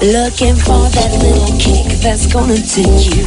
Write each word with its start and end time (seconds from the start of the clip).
Looking 0.00 0.54
for 0.54 0.88
that 0.94 1.10
little 1.20 1.58
kick 1.58 1.98
that's 1.98 2.28
gonna 2.32 2.54
take 2.54 3.16
you 3.16 3.26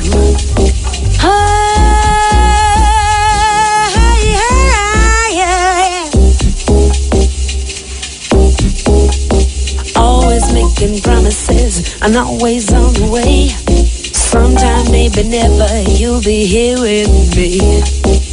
Always 9.98 10.54
making 10.54 11.02
promises 11.02 12.02
and 12.02 12.16
always 12.16 12.72
on 12.72 12.94
the 12.94 13.10
way. 13.12 13.50
Sometime, 14.14 14.90
maybe 14.92 15.24
never, 15.24 15.68
you'll 15.92 16.22
be 16.22 16.46
here 16.46 16.80
with 16.80 17.36
me. 17.36 18.31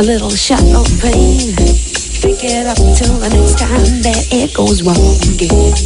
A 0.00 0.02
little 0.02 0.30
shot 0.30 0.62
of 0.62 0.86
pain. 1.02 1.52
Pick 2.24 2.40
it 2.44 2.66
up 2.66 2.80
till 2.96 3.20
the 3.20 3.28
next 3.28 3.58
time 3.58 4.00
that 4.00 4.28
it 4.32 4.54
goes 4.54 4.80
wrong 4.80 4.96
again. 5.28 5.76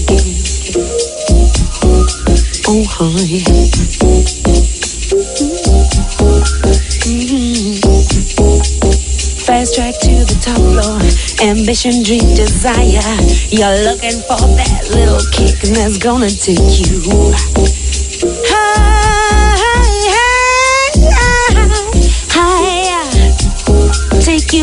Oh, 2.71 2.85
honey. 2.95 3.43
Mm-hmm. 7.03 7.75
Fast 9.47 9.75
track 9.75 9.95
to 10.03 10.23
the 10.23 10.39
top 10.41 10.63
floor, 10.63 11.03
ambition, 11.43 12.05
dream, 12.05 12.35
desire. 12.37 13.19
You're 13.51 13.83
looking 13.83 14.23
for 14.31 14.39
that 14.55 14.95
little 14.95 15.19
kick 15.35 15.59
and 15.67 15.75
that's 15.75 15.99
gonna 15.99 16.31
take 16.31 16.63
you 16.87 17.74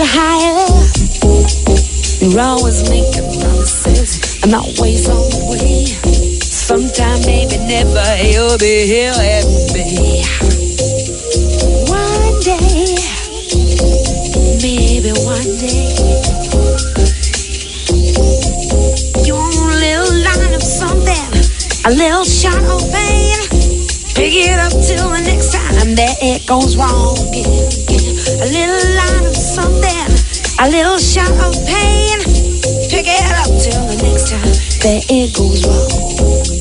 you 0.02 0.08
higher. 0.08 0.66
You're 2.22 2.40
always 2.40 2.90
making 2.90 3.28
promises 3.40 4.42
and 4.44 4.54
always 4.54 5.08
on 5.10 5.30
the 5.30 5.42
way. 5.50 5.86
Sometime, 6.42 7.22
maybe 7.26 7.58
never, 7.58 8.02
you'll 8.26 8.58
be 8.58 8.86
here 8.90 9.14
with 9.14 9.74
me. 9.74 10.24
One 11.86 12.34
day, 12.42 12.98
maybe 14.62 15.12
one 15.22 15.52
day. 15.62 15.94
Your 19.26 19.46
little 19.84 20.14
line 20.26 20.54
of 20.54 20.64
something, 20.64 21.30
a 21.86 21.92
little 21.94 22.26
shot 22.26 22.64
of 22.66 22.82
pain. 22.92 23.38
Pick 24.16 24.34
it 24.34 24.58
up 24.58 24.72
till 24.72 25.10
the 25.10 25.22
next 25.26 25.52
time 25.54 25.96
that 25.96 26.18
it 26.22 26.48
goes 26.48 26.78
wrong 26.78 27.18
again. 27.30 27.81
A 30.62 30.70
little 30.70 31.00
shot 31.00 31.32
of 31.42 31.56
pain. 31.66 32.20
Pick 32.88 33.08
it 33.08 33.26
up 33.34 33.48
till 33.48 33.82
the 33.88 33.98
next 34.04 34.30
time 34.30 34.42
that 34.84 35.06
it 35.10 35.34
goes 35.36 35.66
wrong. 35.66 36.61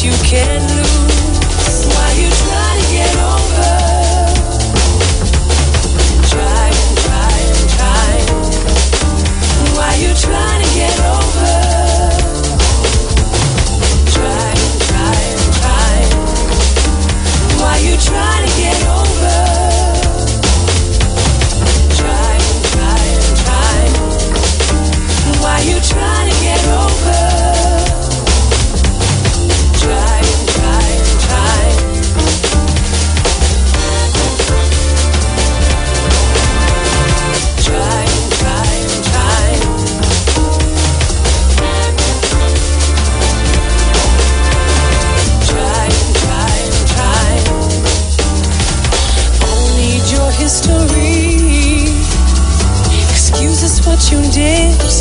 you 0.00 0.12
can 0.24 0.60
lose. 0.76 1.86
Why 1.86 2.12
you 2.16 2.51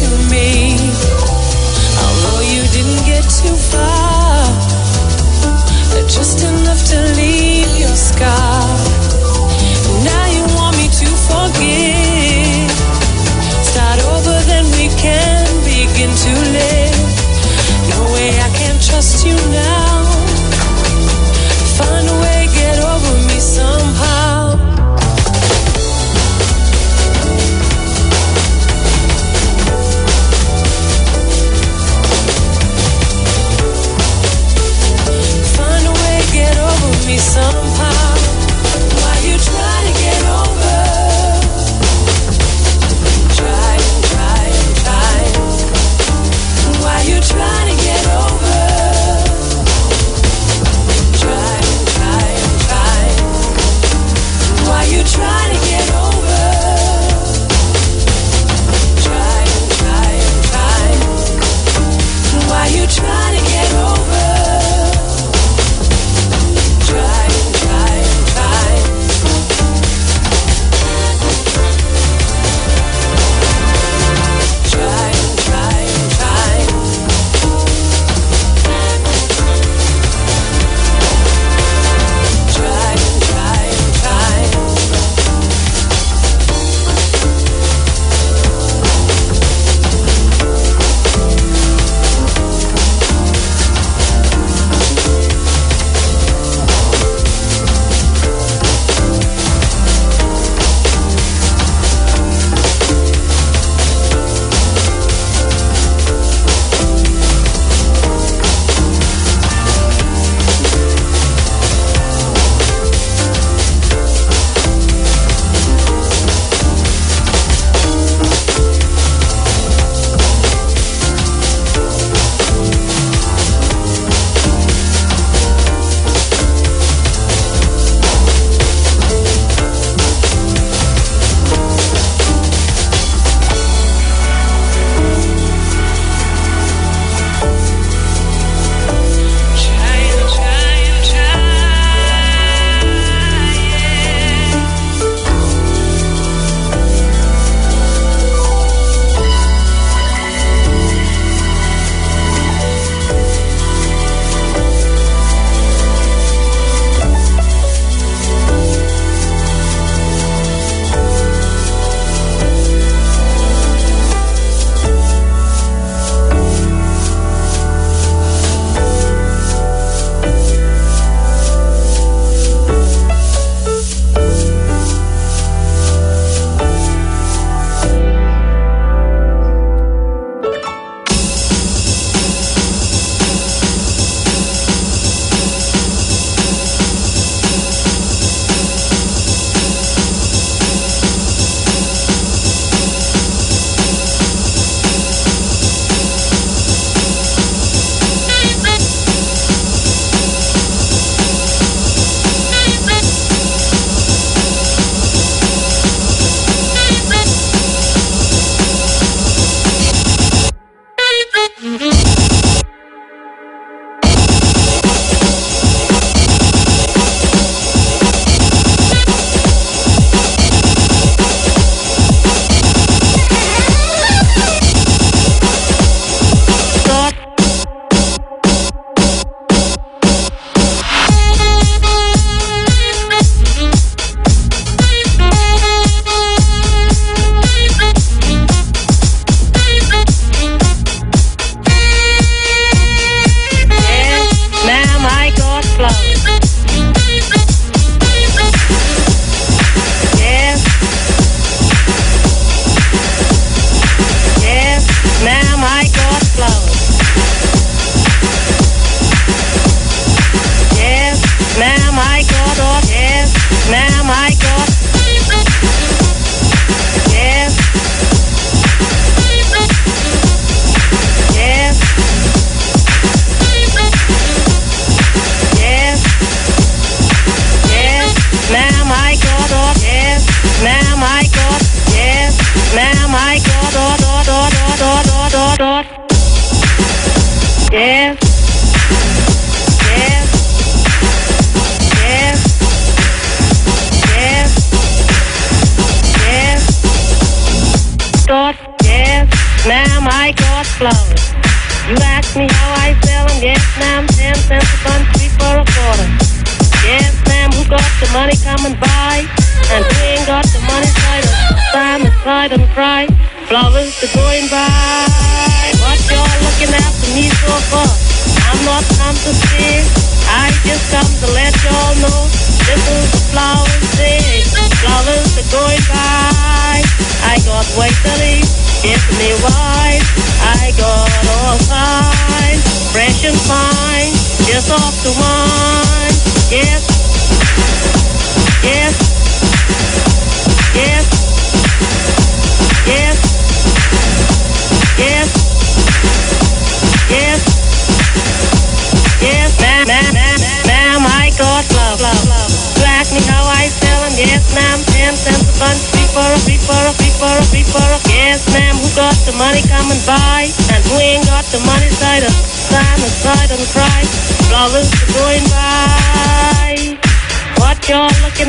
to 0.02 0.10
me. 0.32 0.76
Although 2.02 2.42
you 2.42 2.62
didn't 2.76 3.06
get 3.06 3.24
too 3.24 3.56
far, 3.56 4.46
just 6.08 6.44
enough 6.44 6.84
to. 6.86 7.11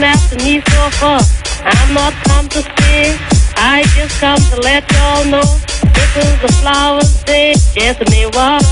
come 0.02 0.10
after 0.10 0.36
me 0.44 0.60
for 0.60 0.90
fun. 0.98 1.22
I'm 1.64 1.94
not 1.94 2.12
come 2.24 2.48
to 2.48 2.62
sing. 2.62 3.16
I 3.56 3.84
just 3.94 4.20
come 4.20 4.38
to 4.50 4.60
let 4.60 4.82
y'all 4.92 5.24
know. 5.26 5.42
This 5.94 6.16
is 6.16 6.40
the 6.42 6.52
flower 6.60 7.02
thing. 7.02 7.54
Yes, 7.76 7.98
me 8.10 8.26
what? 8.26 8.62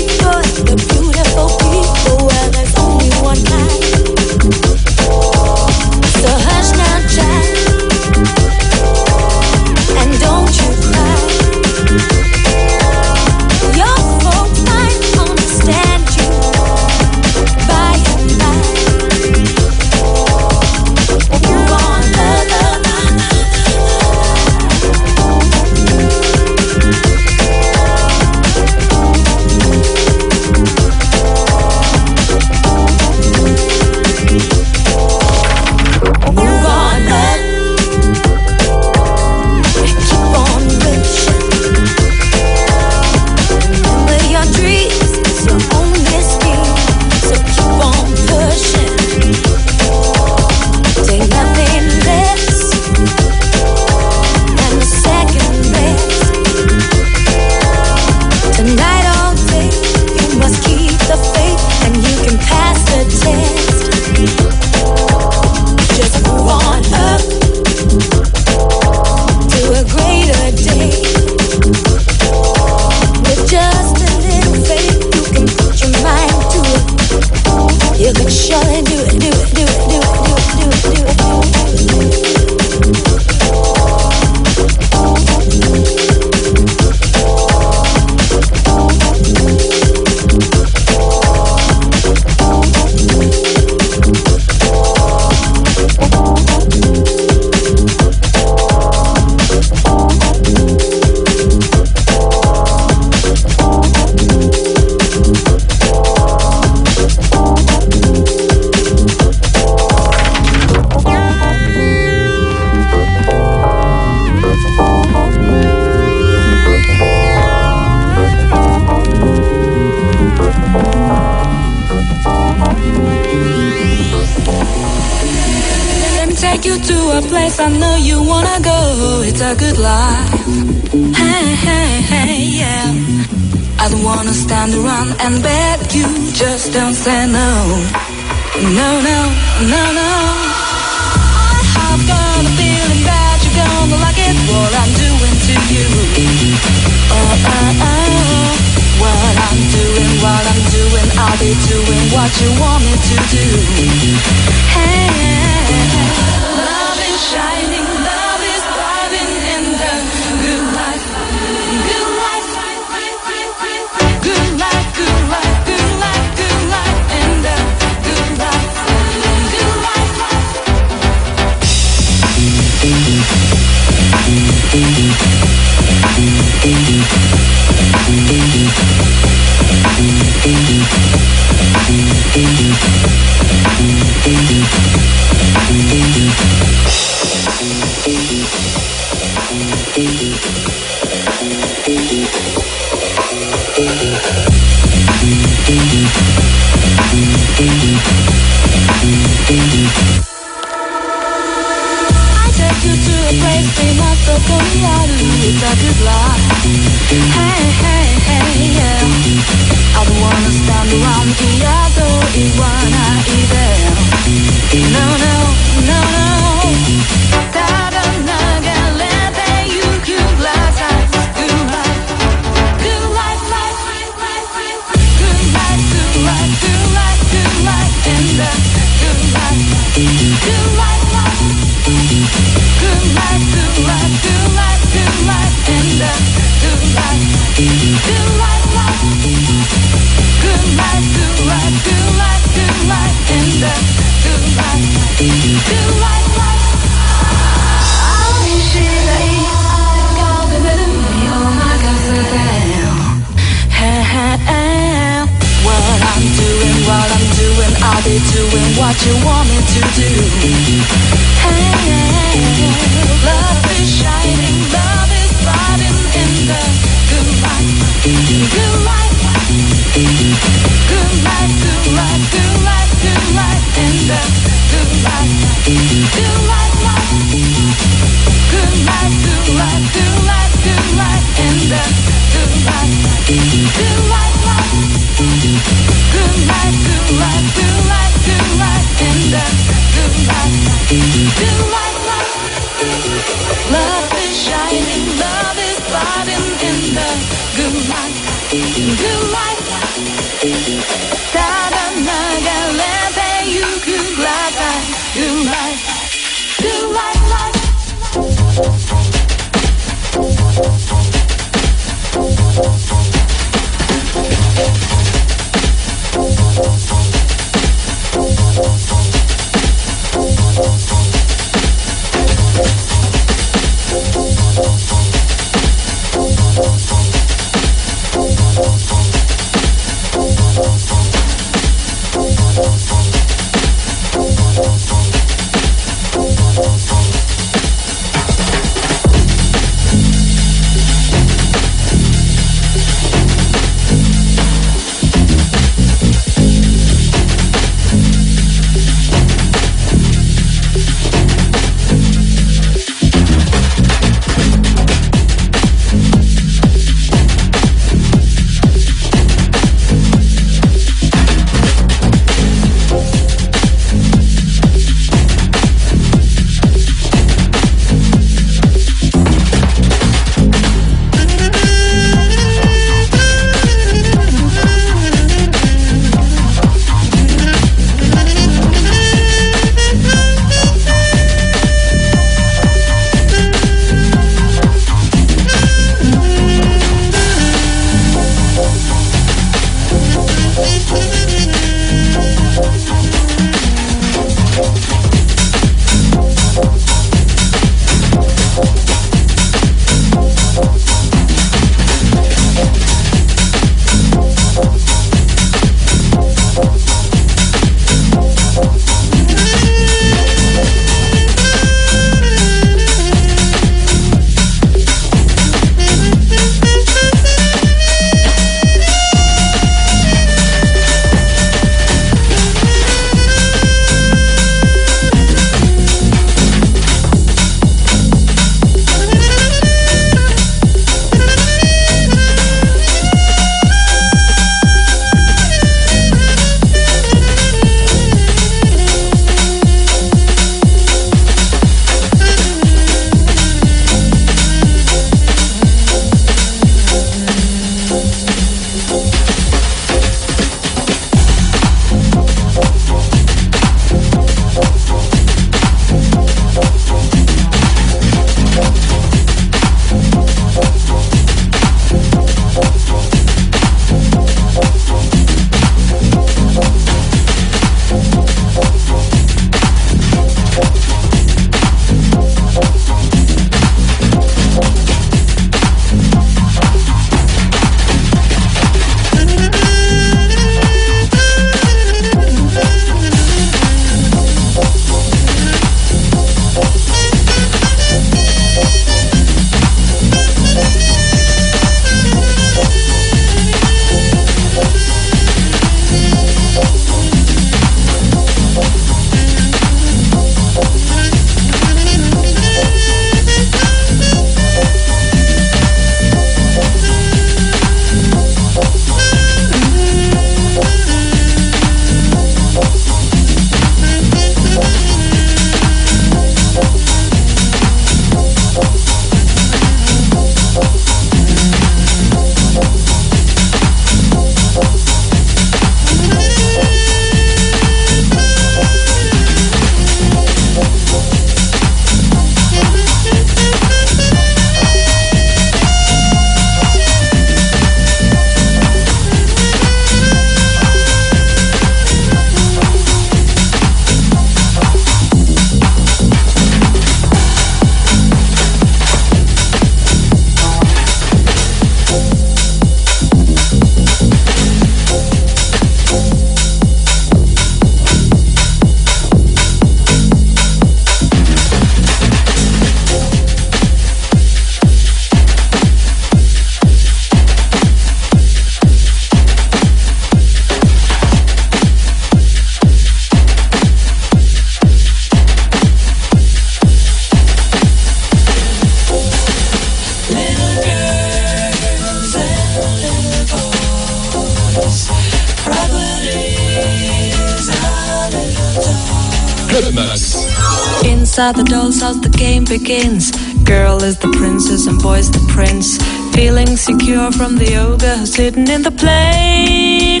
The 591.36 591.44
doll's 591.44 591.80
house, 591.80 592.00
the 592.00 592.08
game 592.08 592.44
begins. 592.44 593.12
Girl 593.44 593.82
is 593.84 593.96
the 593.98 594.08
princess 594.08 594.66
and 594.66 594.82
boy's 594.82 595.10
the 595.10 595.24
prince. 595.32 595.78
Feeling 596.12 596.56
secure 596.56 597.12
from 597.12 597.36
the 597.36 597.56
ogre 597.56 597.96
who's 597.96 598.16
hidden 598.16 598.50
in 598.50 598.62
the 598.62 598.72
playground. 598.72 600.00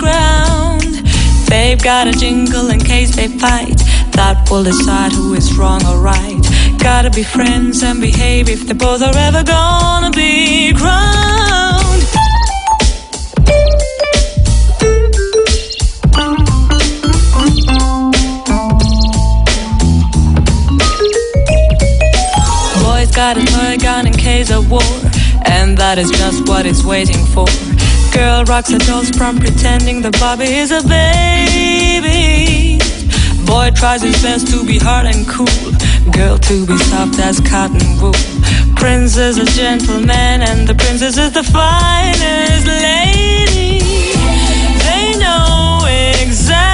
Babe 1.48 1.80
got 1.82 2.08
a 2.08 2.12
jingle 2.12 2.70
in 2.70 2.80
case 2.80 3.14
they 3.14 3.28
fight. 3.28 3.78
That 4.12 4.48
will 4.50 4.64
decide 4.64 5.12
who 5.12 5.34
is 5.34 5.56
wrong 5.56 5.86
or 5.86 5.98
right. 5.98 6.42
Gotta 6.78 7.10
be 7.10 7.22
friends 7.22 7.84
and 7.84 8.00
behave 8.00 8.48
if 8.48 8.66
they 8.66 8.74
both 8.74 9.00
are 9.00 9.16
ever 9.16 9.44
gonna 9.44 10.10
be 10.10 10.74
crowned. 10.74 11.59
Got 23.20 23.36
a 23.36 23.44
toy 23.44 23.76
gun 23.76 24.06
in 24.06 24.14
case 24.14 24.50
of 24.50 24.70
war, 24.70 24.90
and 25.44 25.76
that 25.76 25.98
is 25.98 26.10
just 26.10 26.48
what 26.48 26.64
it's 26.64 26.82
waiting 26.82 27.22
for. 27.26 27.44
Girl 28.16 28.44
rocks 28.44 28.70
her 28.72 28.78
doll's 28.78 29.10
prom 29.10 29.38
pretending 29.38 30.00
the 30.00 30.10
Bobby 30.12 30.46
is 30.46 30.70
a 30.70 30.80
baby. 30.88 32.80
Boy 33.44 33.72
tries 33.76 34.00
his 34.00 34.16
best 34.22 34.48
to 34.52 34.64
be 34.64 34.78
hard 34.78 35.04
and 35.04 35.28
cool. 35.28 35.60
Girl 36.16 36.38
to 36.38 36.64
be 36.64 36.78
soft 36.88 37.18
as 37.20 37.40
cotton 37.40 38.00
wool. 38.00 38.16
Prince 38.80 39.18
is 39.18 39.36
a 39.36 39.44
gentleman 39.44 40.40
and 40.48 40.66
the 40.66 40.74
princess 40.74 41.18
is 41.18 41.32
the 41.32 41.44
finest 41.44 42.66
lady. 42.66 43.84
They 44.86 45.04
know 45.20 45.84
exactly 46.22 46.69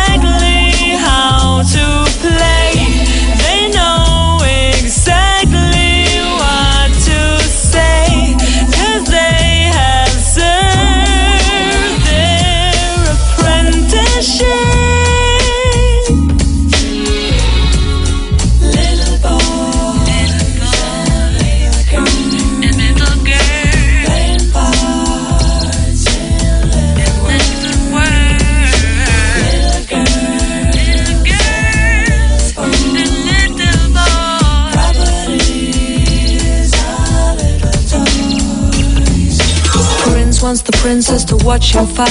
wants 41.08 41.24
to 41.24 41.36
watch 41.44 41.74
him 41.74 41.86
fight. 41.86 42.10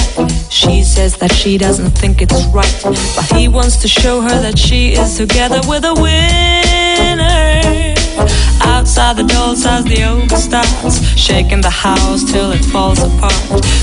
She 0.50 0.82
says 0.82 1.16
that 1.18 1.32
she 1.32 1.58
doesn't 1.58 1.90
think 1.90 2.22
it's 2.22 2.44
right, 2.46 2.80
but 2.82 3.36
he 3.36 3.48
wants 3.48 3.76
to 3.78 3.88
show 3.88 4.20
her 4.20 4.40
that 4.40 4.58
she 4.58 4.92
is 4.92 5.16
together 5.16 5.60
with 5.68 5.84
a 5.84 5.94
winner. 5.94 7.94
Outside 8.62 9.16
the 9.16 9.24
doll's 9.24 9.64
house, 9.64 9.84
the 9.84 10.02
ogre 10.04 10.36
starts 10.36 11.02
shaking 11.16 11.60
the 11.60 11.70
house 11.70 12.30
till 12.30 12.52
it 12.52 12.64
falls 12.64 13.02
apart. 13.02 13.34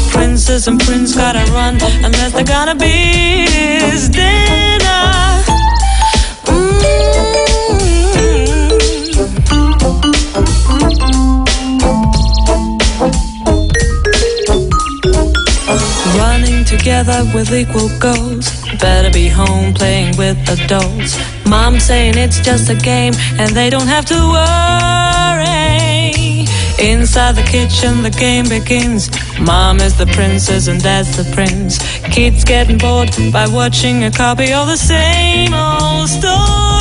Princess 0.09 0.67
and 0.67 0.79
prince 0.79 1.15
gotta 1.15 1.49
run 1.51 1.75
unless 2.03 2.33
they're 2.33 2.43
gonna 2.43 2.75
be 2.75 3.45
his 3.91 4.09
dinner. 4.09 5.43
Mm. 6.45 8.02
Together 16.77 17.23
with 17.33 17.53
equal 17.53 17.89
goals. 17.99 18.49
Better 18.79 19.11
be 19.11 19.27
home 19.27 19.73
playing 19.73 20.17
with 20.17 20.37
adults. 20.49 21.17
Mom 21.45 21.79
saying 21.79 22.17
it's 22.17 22.39
just 22.39 22.69
a 22.69 22.75
game 22.75 23.13
and 23.39 23.49
they 23.51 23.69
don't 23.69 23.87
have 23.87 24.05
to 24.05 24.19
worry. 24.35 25.43
Inside 26.79 27.35
the 27.35 27.43
kitchen, 27.43 28.01
the 28.01 28.09
game 28.09 28.45
begins. 28.49 29.09
Mom 29.39 29.77
is 29.79 29.95
the 29.97 30.07
princess 30.07 30.67
and 30.67 30.81
dad's 30.81 31.15
the 31.15 31.25
prince. 31.35 31.77
Kids 32.15 32.43
getting 32.43 32.77
bored 32.77 33.11
by 33.31 33.47
watching 33.47 34.03
a 34.03 34.11
copy 34.11 34.51
of 34.51 34.67
the 34.67 34.77
same 34.77 35.53
old 35.53 36.09
story. 36.09 36.72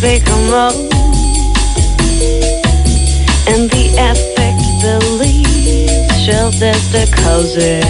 Its 0.00 0.24
become 0.24 0.48
low. 0.48 0.68
And 3.46 3.70
the 3.70 3.86
affect 3.98 4.62
believes 4.82 6.24
shall 6.24 6.50
test 6.50 6.92
the 6.92 7.06
causes. 7.16 7.88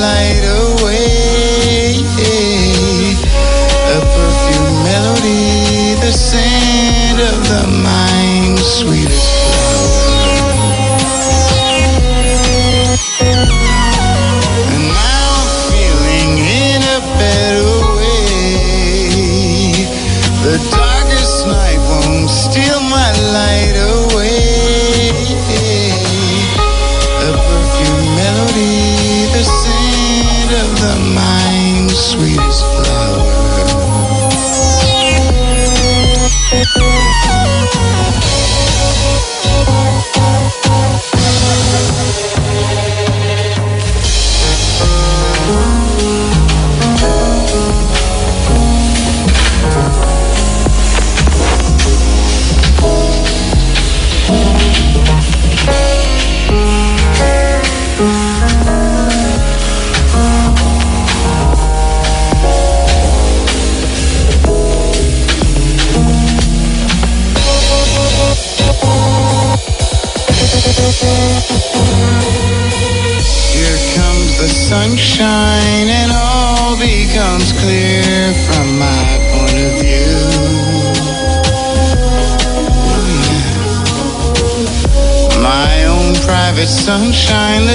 light 0.00 0.40
oh. 0.44 0.59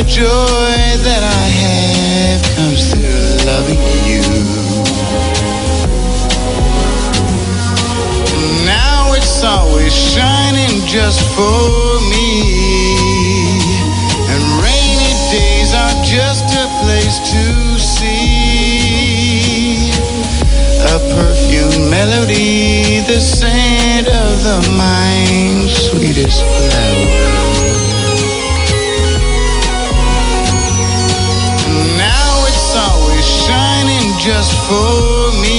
Joy 0.07 0.77
that 1.01 1.23
I 1.23 1.45
have 1.65 2.41
comes 2.55 2.93
through 2.93 3.45
loving 3.45 3.81
you. 4.05 4.21
Now 8.65 9.13
it's 9.13 9.43
always 9.43 9.93
shining 9.93 10.85
just 10.85 11.21
for 11.35 11.99
me. 12.13 12.45
And 14.29 14.41
rainy 14.61 15.13
days 15.33 15.73
are 15.73 15.97
just 16.03 16.45
a 16.53 16.65
place 16.85 17.17
to 17.33 17.43
see. 17.79 19.15
A 20.85 20.99
perfume 21.17 21.89
melody, 21.89 23.01
the 23.01 23.19
scent 23.19 24.07
of 24.07 24.43
the 24.43 24.59
mind's 24.77 25.73
sweetest 25.89 26.41
flower. 26.41 26.84
For 34.67 35.41
me. 35.43 35.54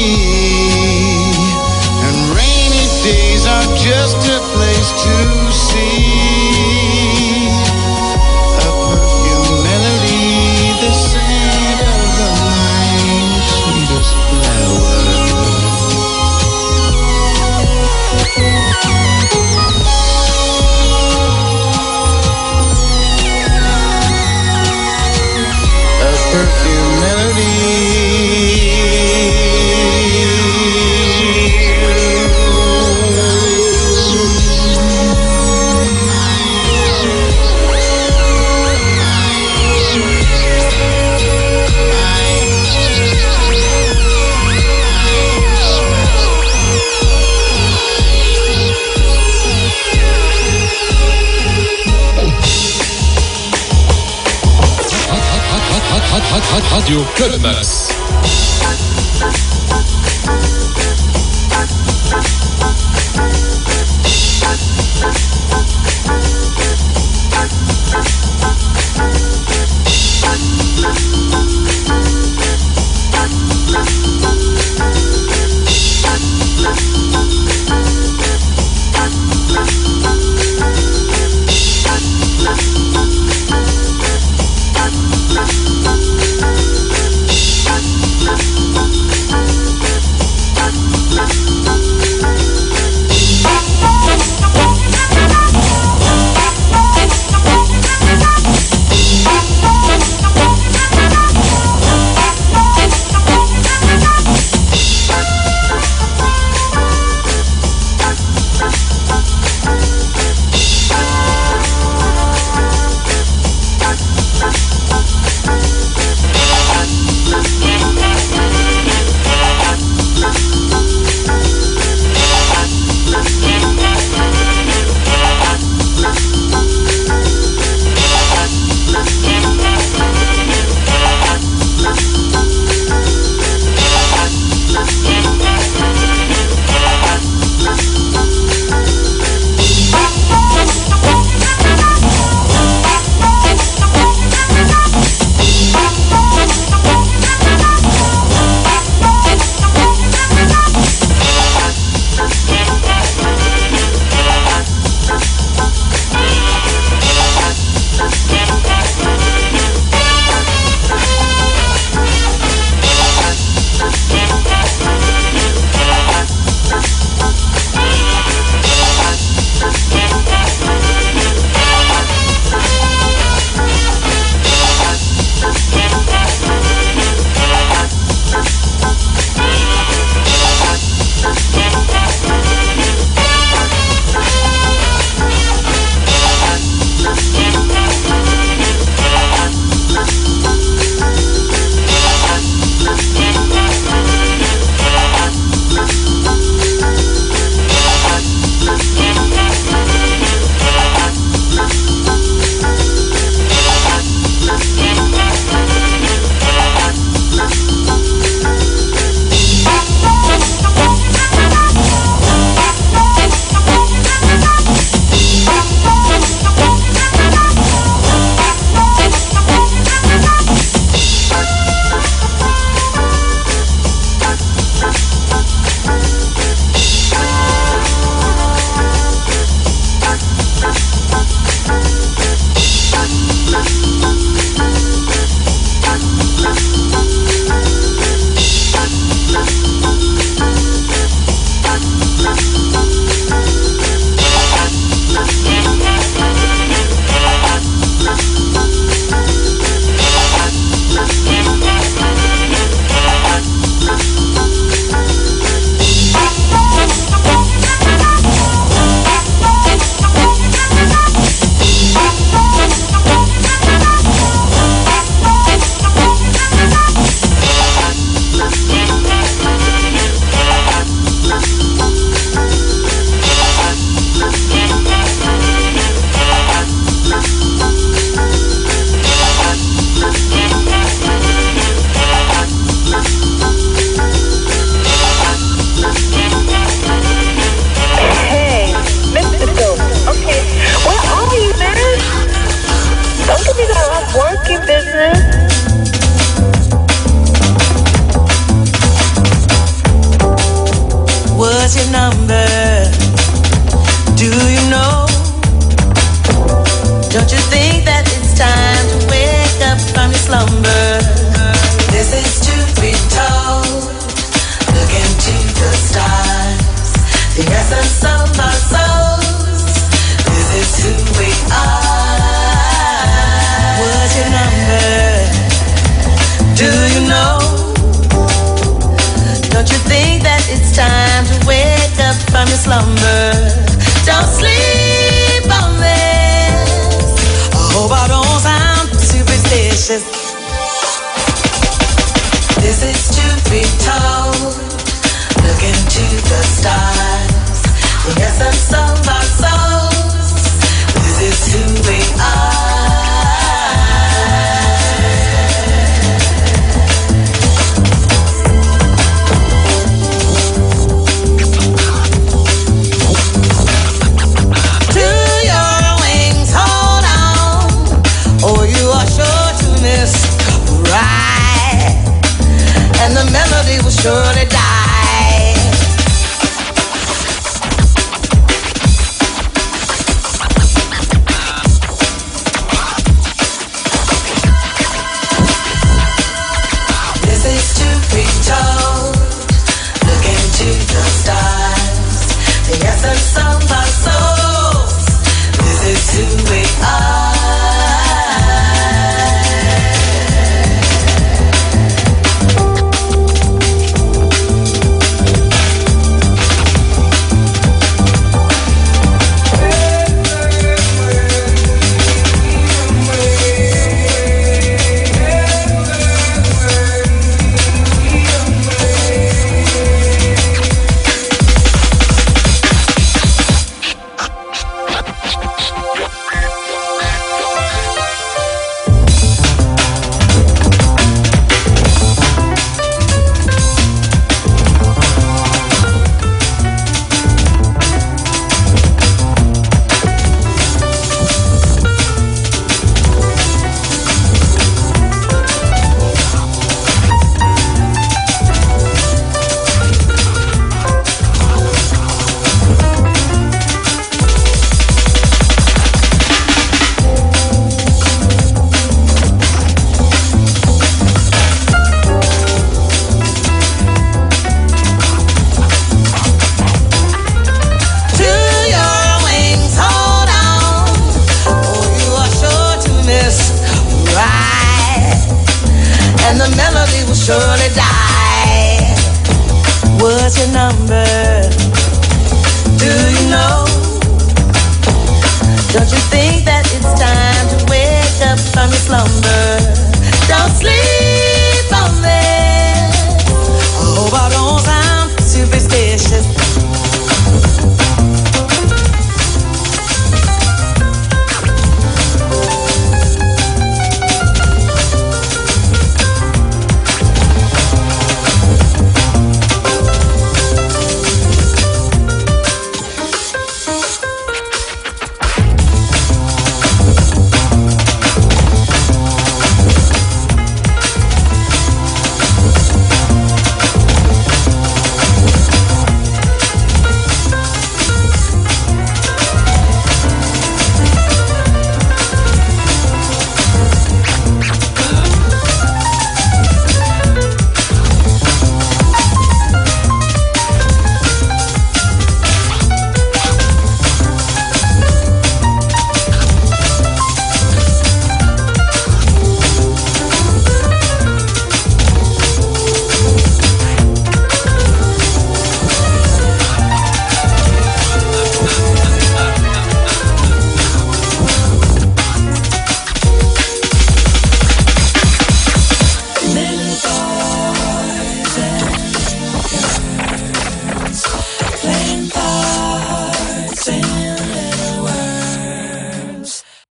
Radio 57.26 57.40
Club 57.40 57.55